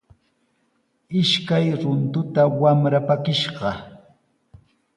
[1.19, 3.71] Ishkay runtuta wamra pakishqa.